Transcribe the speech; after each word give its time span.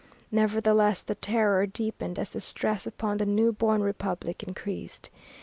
Nevertheless 0.31 1.03
the 1.03 1.13
Terror 1.13 1.67
deepened 1.67 2.17
as 2.17 2.33
the 2.33 2.39
stress 2.39 2.87
upon 2.87 3.17
the 3.17 3.25
new 3.27 3.51
born 3.51 3.83
republic 3.83 4.41
increased. 4.41 5.11